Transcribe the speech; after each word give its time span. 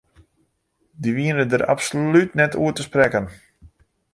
Dy 1.01 1.09
wienen 1.15 1.49
dêr 1.51 1.65
absolút 1.73 2.29
net 2.39 2.53
oer 2.61 2.73
te 2.75 2.83
sprekken. 2.89 3.25